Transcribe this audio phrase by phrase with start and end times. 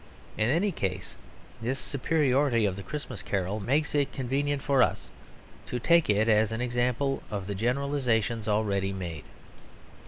[0.35, 1.15] In any case
[1.61, 5.11] this superiority of The Christmas Carol makes it convenient for us
[5.67, 9.25] to take it as an example of the generalisations already made.